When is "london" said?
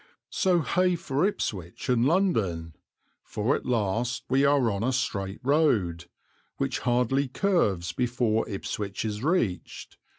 2.07-2.73